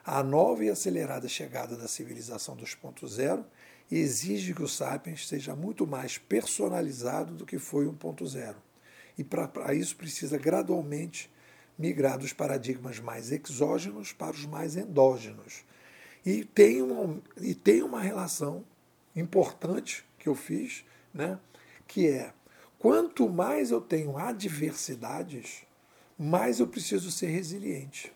A 0.06 0.22
nova 0.22 0.64
e 0.66 0.70
acelerada 0.70 1.30
chegada 1.30 1.78
da 1.78 1.88
civilização 1.88 2.58
2.0 2.58 3.46
exige 3.98 4.54
que 4.54 4.64
o 4.64 4.68
Sapiens 4.68 5.28
seja 5.28 5.56
muito 5.56 5.86
mais 5.86 6.18
personalizado 6.18 7.34
do 7.34 7.46
que 7.46 7.60
foi 7.60 7.86
1.0. 7.86 8.56
E 9.18 9.24
para 9.24 9.74
isso 9.74 9.96
precisa 9.96 10.38
gradualmente 10.38 11.30
migrar 11.78 12.18
dos 12.18 12.34
paradigmas 12.34 13.00
mais 13.00 13.32
exógenos 13.32 14.14
para 14.14 14.36
os 14.36 14.46
mais 14.46 14.76
endógenos. 14.76 15.64
E 16.26 16.46
tem 16.46 16.82
uma, 16.82 17.22
e 17.40 17.54
tem 17.54 17.84
uma 17.84 18.02
relação 18.02 18.64
importante 19.16 20.06
que 20.18 20.30
eu 20.30 20.36
fiz, 20.36 20.86
né, 21.14 21.38
que 21.88 22.08
é 22.08 22.34
quanto 22.80 23.30
mais 23.30 23.72
eu 23.72 23.82
tenho 23.82 24.18
adversidades, 24.18 25.64
mais 26.18 26.60
eu 26.60 26.68
preciso 26.68 27.12
ser 27.12 27.28
resiliente. 27.28 28.12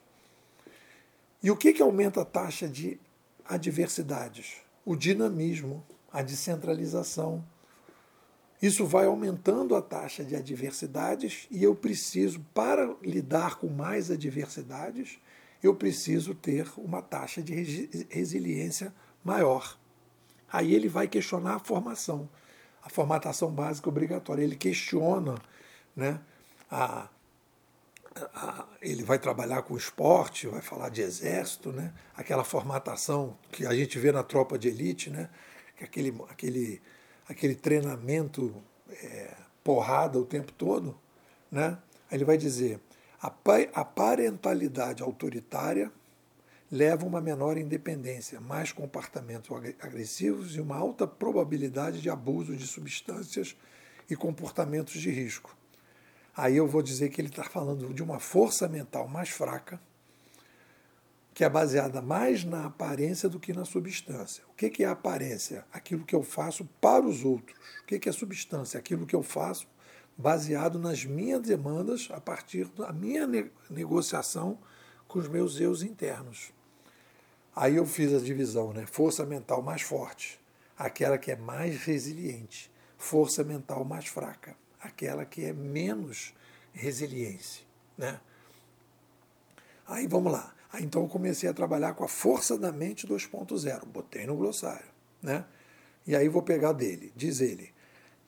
E 1.44 1.52
o 1.52 1.58
que, 1.58 1.74
que 1.74 1.82
aumenta 1.82 2.22
a 2.22 2.26
taxa 2.26 2.68
de 2.68 3.00
adversidades? 3.46 4.67
O 4.88 4.96
dinamismo, 4.96 5.86
a 6.10 6.22
descentralização. 6.22 7.44
Isso 8.62 8.86
vai 8.86 9.06
aumentando 9.06 9.76
a 9.76 9.82
taxa 9.82 10.24
de 10.24 10.34
adversidades 10.34 11.46
e 11.52 11.62
eu 11.62 11.76
preciso, 11.76 12.40
para 12.54 12.96
lidar 13.02 13.58
com 13.58 13.68
mais 13.68 14.10
adversidades, 14.10 15.20
eu 15.62 15.76
preciso 15.76 16.34
ter 16.34 16.72
uma 16.78 17.02
taxa 17.02 17.42
de 17.42 18.08
resiliência 18.10 18.94
maior. 19.26 19.78
Aí 20.50 20.74
ele 20.74 20.88
vai 20.88 21.06
questionar 21.06 21.56
a 21.56 21.60
formação, 21.60 22.30
a 22.82 22.90
formatação 22.90 23.52
básica 23.52 23.90
obrigatória. 23.90 24.42
Ele 24.42 24.56
questiona 24.56 25.36
né, 25.94 26.18
a, 26.72 27.10
ele 28.82 29.04
vai 29.04 29.20
trabalhar 29.20 29.62
com 29.64 29.76
esporte, 29.76 30.48
vai 30.48 30.62
falar 30.62 30.90
de 30.90 31.02
exército, 31.02 31.72
né? 31.72 31.94
aquela 32.16 32.44
formatação 32.44 33.38
que 33.52 33.66
a 33.66 33.74
gente 33.74 33.98
vê 34.00 34.12
na 34.12 34.24
tropa 34.24 34.58
de 34.58 34.68
elite, 34.68 35.10
né? 35.10 35.30
que 35.76 35.84
aquele, 35.84 36.16
aquele, 36.30 36.82
aquele 37.28 37.56
treinamento 37.56 38.64
é, 38.90 39.36
porrada 39.64 40.18
o 40.20 40.26
tempo 40.26 40.52
todo. 40.52 40.98
Né? 41.52 41.78
Ele 42.12 42.24
vai 42.24 42.38
dizer: 42.38 42.80
a, 43.22 43.32
a 43.74 43.86
parentalidade 43.86 45.04
autoritária 45.04 45.92
leva 46.72 47.04
a 47.04 47.08
uma 47.08 47.22
menor 47.22 47.58
independência, 47.58 48.40
mais 48.40 48.72
comportamentos 48.72 49.50
agressivos 49.82 50.56
e 50.56 50.62
uma 50.62 50.76
alta 50.76 51.08
probabilidade 51.08 52.02
de 52.02 52.10
abuso 52.10 52.56
de 52.56 52.68
substâncias 52.68 53.56
e 54.10 54.16
comportamentos 54.16 55.02
de 55.02 55.10
risco. 55.10 55.57
Aí 56.38 56.56
eu 56.56 56.68
vou 56.68 56.84
dizer 56.84 57.10
que 57.10 57.20
ele 57.20 57.30
está 57.30 57.44
falando 57.44 57.92
de 57.92 58.04
uma 58.04 58.20
força 58.20 58.68
mental 58.68 59.08
mais 59.08 59.30
fraca, 59.30 59.82
que 61.34 61.44
é 61.44 61.50
baseada 61.50 62.00
mais 62.00 62.44
na 62.44 62.68
aparência 62.68 63.28
do 63.28 63.40
que 63.40 63.52
na 63.52 63.66
substância. 63.66 64.44
O 64.48 64.54
que 64.54 64.84
é 64.84 64.88
aparência? 64.88 65.66
Aquilo 65.74 66.06
que 66.06 66.16
eu 66.16 66.22
faço 66.22 66.64
para 66.80 67.04
os 67.04 67.26
outros. 67.26 67.58
O 67.82 67.86
que 67.86 68.08
é 68.08 68.12
substância? 68.12 68.80
Aquilo 68.80 69.08
que 69.08 69.16
eu 69.16 69.24
faço 69.24 69.68
baseado 70.16 70.78
nas 70.78 71.04
minhas 71.04 71.42
demandas 71.42 72.08
a 72.12 72.22
partir 72.22 72.66
da 72.66 72.94
minha 72.94 73.28
negociação 73.68 74.60
com 75.08 75.18
os 75.18 75.28
meus 75.28 75.60
eus 75.60 75.82
internos. 75.82 76.52
Aí 77.56 77.78
eu 77.78 77.86
fiz 77.86 78.14
a 78.14 78.20
divisão, 78.20 78.74
né? 78.74 78.86
Força 78.86 79.26
mental 79.26 79.64
mais 79.64 79.82
forte, 79.82 80.40
aquela 80.78 81.18
que 81.18 81.32
é 81.32 81.36
mais 81.36 81.78
resiliente. 81.84 82.72
Força 82.96 83.44
mental 83.44 83.84
mais 83.84 84.06
fraca, 84.06 84.56
aquela 84.88 85.26
que 85.26 85.46
é 85.46 85.54
menos 85.54 86.34
resiliência. 86.74 87.64
Né? 87.98 88.20
Aí 89.88 90.08
vamos 90.08 90.32
lá. 90.32 90.54
Aí, 90.72 90.84
então 90.84 91.04
eu 91.04 91.08
comecei 91.08 91.50
a 91.50 91.54
trabalhar 91.54 91.94
com 91.94 92.04
a 92.04 92.08
força 92.08 92.58
da 92.58 92.72
mente 92.72 93.08
2.0. 93.08 93.86
Botei 93.86 94.26
no 94.26 94.36
glossário. 94.36 94.88
Né? 95.22 95.46
E 96.06 96.16
aí 96.16 96.28
vou 96.28 96.42
pegar 96.42 96.74
dele. 96.74 97.12
Diz 97.16 97.42
ele: 97.42 97.74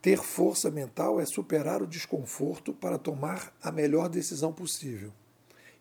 ter 0.00 0.18
força 0.18 0.70
mental 0.70 1.20
é 1.20 1.26
superar 1.26 1.82
o 1.82 1.86
desconforto 1.86 2.72
para 2.72 2.98
tomar 2.98 3.54
a 3.62 3.70
melhor 3.70 4.08
decisão 4.08 4.52
possível. 4.52 5.12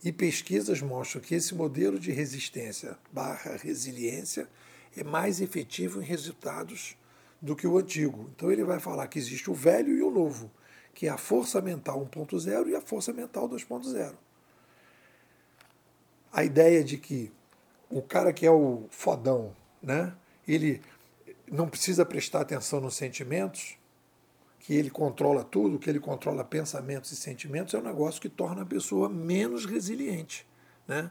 E 0.03 0.11
pesquisas 0.11 0.81
mostram 0.81 1.21
que 1.21 1.35
esse 1.35 1.53
modelo 1.53 1.99
de 1.99 2.11
resistência 2.11 2.97
barra 3.11 3.57
resiliência 3.57 4.47
é 4.95 5.03
mais 5.03 5.41
efetivo 5.41 6.01
em 6.01 6.05
resultados 6.05 6.97
do 7.41 7.55
que 7.55 7.67
o 7.67 7.77
antigo. 7.77 8.29
Então 8.35 8.51
ele 8.51 8.63
vai 8.63 8.79
falar 8.79 9.07
que 9.07 9.19
existe 9.19 9.49
o 9.49 9.53
velho 9.53 9.95
e 9.95 10.01
o 10.01 10.11
novo, 10.11 10.51
que 10.93 11.07
é 11.07 11.09
a 11.09 11.17
força 11.17 11.61
mental 11.61 12.05
1.0 12.05 12.67
e 12.67 12.75
a 12.75 12.81
força 12.81 13.13
mental 13.13 13.47
2.0. 13.47 14.13
A 16.31 16.43
ideia 16.43 16.83
de 16.83 16.97
que 16.97 17.31
o 17.89 18.01
cara 18.01 18.31
que 18.31 18.45
é 18.45 18.51
o 18.51 18.85
fodão, 18.89 19.55
né, 19.81 20.13
ele 20.47 20.81
não 21.51 21.67
precisa 21.67 22.05
prestar 22.05 22.41
atenção 22.41 22.79
nos 22.79 22.95
sentimentos, 22.95 23.77
que 24.59 24.75
ele 24.75 24.89
controla 24.89 25.43
tudo, 25.43 25.79
que 25.79 25.89
ele 25.89 25.99
controla 25.99 26.43
pensamentos 26.43 27.11
e 27.11 27.15
sentimentos, 27.15 27.73
é 27.73 27.79
um 27.79 27.83
negócio 27.83 28.21
que 28.21 28.29
torna 28.29 28.61
a 28.61 28.65
pessoa 28.65 29.09
menos 29.09 29.65
resiliente. 29.65 30.45
Né? 30.87 31.09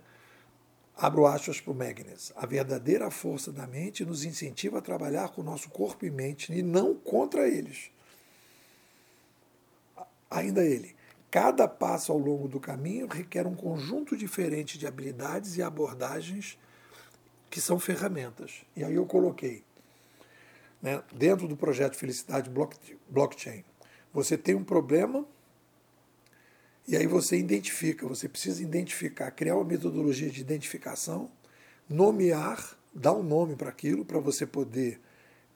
Abro 1.01 1.27
aspas 1.27 1.61
para 1.61 1.71
o 1.71 1.77
Magnus. 1.77 2.33
A 2.35 2.45
verdadeira 2.45 3.09
força 3.09 3.53
da 3.53 3.69
mente 3.69 4.05
nos 4.05 4.25
incentiva 4.25 4.79
a 4.79 4.83
trabalhar 4.83 5.29
com 5.29 5.43
o 5.43 5.45
nosso 5.45 5.71
corpo 5.71 6.05
e 6.05 6.11
mente 6.11 6.53
e 6.53 6.61
não 6.61 6.93
contra 6.93 7.47
eles. 7.47 7.93
Ainda 10.29 10.65
ele. 10.65 10.97
Cada 11.31 11.69
passo 11.69 12.11
ao 12.11 12.19
longo 12.19 12.49
do 12.49 12.59
caminho 12.59 13.07
requer 13.07 13.47
um 13.47 13.55
conjunto 13.55 14.17
diferente 14.17 14.77
de 14.77 14.89
habilidades 14.89 15.57
e 15.57 15.63
abordagens 15.63 16.59
que 17.49 17.61
são 17.61 17.79
ferramentas. 17.79 18.65
E 18.75 18.83
aí 18.83 18.95
eu 18.95 19.07
coloquei, 19.07 19.63
né, 20.83 21.01
dentro 21.13 21.47
do 21.47 21.57
projeto 21.57 21.97
Felicidade 21.97 22.51
Blockchain, 23.09 23.65
você 24.13 24.37
tem 24.37 24.57
um 24.57 24.65
problema 24.65 25.25
e 26.89 26.97
aí 26.97 27.07
você 27.07 27.37
identifica, 27.37 28.09
você 28.09 28.27
precisa 28.27 28.63
identificar, 28.63 29.31
criar 29.31 29.57
uma 29.57 29.65
metodologia 29.65 30.31
de 30.31 30.41
identificação, 30.41 31.31
nomear, 31.87 32.79
dar 32.95 33.13
um 33.13 33.23
nome 33.23 33.57
para 33.57 33.69
aquilo, 33.69 34.07
para 34.07 34.19
você 34.19 34.47
poder 34.47 34.99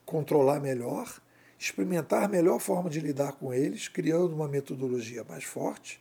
controlar 0.05 0.59
melhor, 0.59 1.19
experimentar 1.57 2.25
a 2.25 2.27
melhor 2.27 2.59
forma 2.59 2.87
de 2.87 2.99
lidar 2.99 3.31
com 3.31 3.51
eles, 3.51 3.87
criando 3.87 4.35
uma 4.35 4.47
metodologia 4.47 5.23
mais 5.23 5.43
forte. 5.43 5.99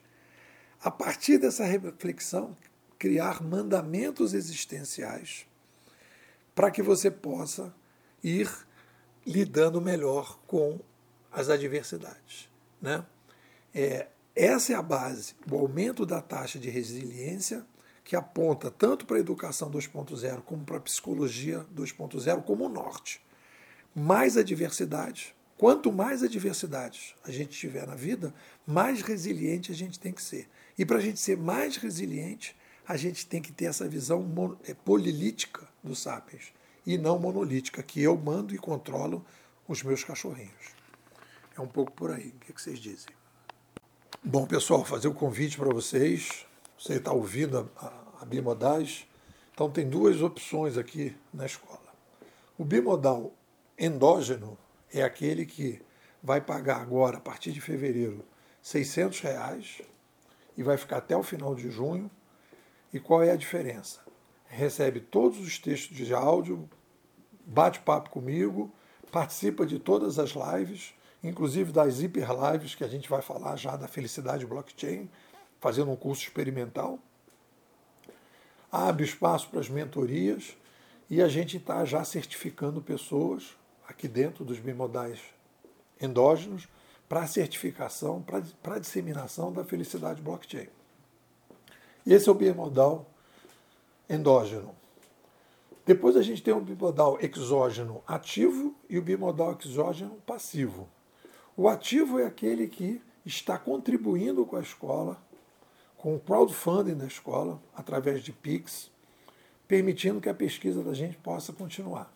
A 0.85 0.91
partir 0.91 1.39
dessa 1.39 1.65
reflexão, 1.65 2.55
criar 2.99 3.43
mandamentos 3.43 4.35
existenciais 4.35 5.47
para 6.55 6.71
que 6.71 6.83
você 6.83 7.11
possa 7.11 7.75
ir 8.23 8.51
lidando 9.27 9.81
melhor 9.81 10.39
com 10.47 10.79
as 11.31 11.49
adversidades. 11.49 12.51
Né? 12.83 13.03
É, 13.75 14.09
essa 14.35 14.73
é 14.73 14.77
a 14.77 14.83
base, 14.83 15.35
o 15.51 15.59
aumento 15.59 16.07
da 16.07 16.23
taxa 16.23 16.59
de 16.59 16.71
resiliência, 16.71 17.67
que 18.03 18.17
aponta 18.17 18.71
tanto 18.71 19.05
para 19.05 19.19
a 19.19 19.21
educação 19.21 19.71
2.0 19.71 20.41
como 20.43 20.65
para 20.65 20.79
a 20.79 20.81
psicologia 20.81 21.67
2.0 21.75 22.43
como 22.43 22.65
o 22.65 22.69
norte. 22.69 23.21
Mais 23.95 24.37
adversidades. 24.37 25.35
Quanto 25.57 25.93
mais 25.93 26.23
adversidades 26.23 27.15
a 27.23 27.31
gente 27.31 27.57
tiver 27.57 27.87
na 27.87 27.95
vida, 27.95 28.35
mais 28.67 29.03
resiliente 29.03 29.71
a 29.71 29.75
gente 29.75 30.01
tem 30.01 30.13
que 30.13 30.23
ser. 30.23 30.49
E 30.79 30.85
para 30.85 30.97
a 30.97 31.01
gente 31.01 31.21
ser 31.21 31.37
mais 31.37 31.77
resiliente, 31.77 32.57
a 32.89 32.97
gente 32.97 33.27
tem 33.27 33.41
que 33.41 33.53
ter 33.53 33.67
essa 33.67 33.87
visão 33.87 34.59
é, 34.67 34.75
polilítica 34.75 35.69
do 35.85 35.95
Sapiens 35.95 36.53
e 36.85 36.99
não 36.99 37.19
monolítica, 37.19 37.83
que 37.83 38.03
eu 38.03 38.17
mando 38.17 38.55
e 38.55 38.59
controlo 38.59 39.25
os 39.69 39.83
meus 39.83 40.03
cachorrinhos. 40.03 40.75
É 41.57 41.61
um 41.61 41.69
pouco 41.69 41.93
por 41.93 42.11
aí. 42.11 42.29
O 42.29 42.53
que 42.53 42.61
vocês 42.61 42.79
dizem? 42.79 43.22
Bom, 44.25 44.47
pessoal, 44.47 44.85
fazer 44.85 45.09
o 45.09 45.15
convite 45.15 45.59
para 45.59 45.75
vocês. 45.75 46.47
Você 46.79 46.95
está 46.95 47.11
ouvindo 47.11 47.69
a, 47.77 47.93
a 48.21 48.25
bimodais. 48.25 49.05
Então, 49.53 49.69
tem 49.69 49.89
duas 49.89 50.23
opções 50.23 50.79
aqui 50.79 51.17
na 51.35 51.45
escola. 51.45 51.93
O 52.57 52.65
bimodal 52.65 53.35
endógeno 53.77 54.57
é 54.95 55.03
aquele 55.03 55.45
que 55.45 55.83
vai 56.23 56.41
pagar 56.41 56.81
agora, 56.81 57.17
a 57.17 57.21
partir 57.21 57.51
de 57.51 57.61
fevereiro, 57.61 58.25
600 58.63 59.19
reais 59.19 59.83
e 60.57 60.63
vai 60.63 60.77
ficar 60.77 60.99
até 60.99 61.17
o 61.17 61.25
final 61.25 61.53
de 61.57 61.69
junho. 61.69 62.09
E 62.93 63.01
qual 63.01 63.25
é 63.25 63.33
a 63.33 63.37
diferença? 63.37 63.99
Recebe 64.47 65.01
todos 65.01 65.41
os 65.41 65.59
textos 65.59 65.97
de 65.97 66.15
áudio, 66.15 66.71
bate 67.45 67.81
papo 67.81 68.09
comigo, 68.09 68.73
participa 69.11 69.67
de 69.67 69.81
todas 69.81 70.21
as 70.21 70.31
lives 70.31 70.95
inclusive 71.23 71.73
das 71.73 72.01
hiper 72.01 72.29
lives 72.33 72.75
que 72.75 72.85
a 72.85 72.89
gente 72.89 73.09
vai 73.09 73.23
falar 73.23 73.57
já 73.57 73.77
da 73.77 73.87
felicidade 73.87 74.47
blockchain, 74.47 75.09
fazendo 75.61 75.91
um 75.91 75.97
curso 75.97 76.23
experimental. 76.23 76.99
Abre 78.71 79.05
espaço 79.05 79.49
para 79.49 79.61
as 79.61 79.69
mentorias 79.69 80.57
e 81.09 81.23
a 81.23 81.29
gente 81.29 81.59
está 81.59 81.85
já 81.85 82.05
certificando 82.05 82.81
pessoas 82.81 83.57
aqui 83.87 84.09
dentro 84.09 84.45
dos 84.45 84.59
bimodais 84.59 85.21
endógenos 86.01 86.69
para 87.09 87.27
certificação, 87.27 88.25
para 88.63 88.79
disseminação 88.79 89.53
da 89.53 89.63
felicidade 89.63 90.23
blockchain. 90.23 90.69
E 92.07 92.13
esse 92.13 92.29
é 92.29 92.33
o 92.33 92.35
bimodal 92.35 93.07
endógeno. 94.09 94.75
Depois 95.85 96.17
a 96.17 96.23
gente 96.23 96.43
tem 96.43 96.55
o 96.55 96.61
bimodal 96.61 97.19
exógeno 97.21 98.03
ativo 98.07 98.75
e 98.89 98.99
o 98.99 99.03
bimodal 99.03 99.57
exógeno 99.63 100.17
passivo. 100.27 100.89
O 101.57 101.69
ativo 101.69 102.19
é 102.19 102.25
aquele 102.25 102.67
que 102.67 103.01
está 103.27 103.59
contribuindo 103.59 104.45
com 104.47 104.57
a 104.57 104.61
escola, 104.61 105.23
com 105.99 106.17
o 106.17 106.21
crowdfunding 106.21 106.95
da 106.95 107.07
escola, 107.07 107.61
através 107.75 108.23
de 108.23 108.33
PIX, 108.33 108.91
permitindo 109.69 110.21
que 110.21 110.29
a 110.29 110.35
pesquisa 110.35 110.83
da 110.83 110.95
gente 110.95 111.17
possa 111.19 111.53
continuar. 111.53 112.13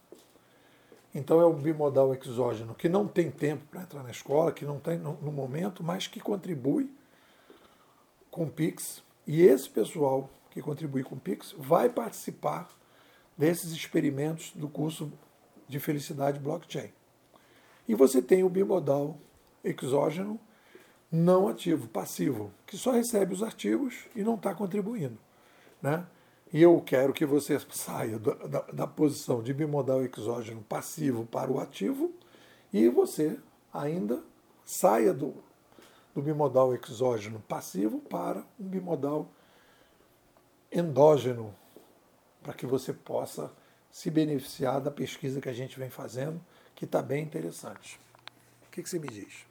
Então 1.15 1.41
é 1.41 1.45
o 1.45 1.53
bimodal 1.53 2.15
exógeno, 2.15 2.75
que 2.75 2.89
não 2.89 3.07
tem 3.07 3.31
tempo 3.31 3.65
para 3.71 3.83
entrar 3.83 4.03
na 4.03 4.11
escola, 4.11 4.53
que 4.53 4.65
não 4.65 4.79
tem 4.79 4.99
no 4.99 5.33
momento, 5.33 5.83
mas 5.83 6.07
que 6.07 6.21
contribui 6.21 6.91
com 8.31 8.49
PIX. 8.49 9.03
E 9.27 9.43
esse 9.43 9.69
pessoal 9.69 10.31
que 10.51 10.61
contribui 10.63 11.03
com 11.03 11.19
PIX 11.19 11.55
vai 11.59 11.89
participar 11.89 12.71
desses 13.37 13.73
experimentos 13.73 14.53
do 14.55 14.69
curso 14.69 15.13
de 15.69 15.79
felicidade 15.79 16.39
blockchain. 16.39 16.91
E 17.89 17.95
você 17.95 18.21
tem 18.21 18.43
o 18.43 18.49
bimodal 18.49 19.19
exógeno 19.69 20.39
não 21.11 21.49
ativo, 21.49 21.89
passivo, 21.89 22.53
que 22.67 22.77
só 22.77 22.91
recebe 22.91 23.33
os 23.33 23.43
artigos 23.43 23.95
e 24.15 24.23
não 24.23 24.35
está 24.35 24.55
contribuindo. 24.55 25.19
Né? 25.81 26.07
E 26.53 26.63
eu 26.63 26.81
quero 26.81 27.13
que 27.13 27.25
você 27.25 27.59
saia 27.71 28.19
da, 28.19 28.35
da, 28.35 28.61
da, 28.61 28.87
posição 28.87 29.43
de 29.43 29.53
bimodal 29.53 30.03
exógeno 30.05 30.63
passivo 30.63 31.27
para 31.27 31.51
o 31.51 31.61
ativo 31.61 32.13
e 32.73 32.89
você 32.89 33.39
ainda 33.73 34.23
saia 34.65 35.13
do, 35.13 35.35
do 36.15 36.23
bimodal 36.23 36.75
exógeno 36.75 37.41
passivo 37.49 38.01
para 38.01 38.45
um 38.59 38.65
bimodal 38.65 39.29
endógeno, 40.73 41.55
para 42.43 42.53
que 42.53 42.67
você 42.67 42.93
possa 42.93 43.53
se 43.91 44.11
beneficiar 44.11 44.81
da 44.81 44.91
pesquisa 44.91 45.41
que 45.41 45.49
a 45.49 45.53
gente 45.53 45.79
vem 45.79 45.89
fazendo, 45.89 46.41
que 46.75 46.85
está 46.85 47.01
bem 47.01 47.25
interessante. 47.25 47.99
O 48.67 48.71
que, 48.71 48.83
que 48.83 48.89
você 48.89 48.99
me 48.99 49.09
diz? 49.09 49.47